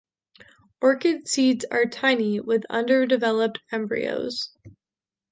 [0.81, 4.49] Orchid seeds are tiny with underdeveloped embryos.